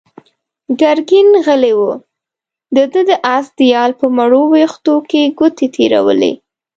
[0.79, 1.81] ګرګين غلی و،
[2.75, 6.33] ده د آس د يال په مړو وېښتو کې ګوتې تېرولې.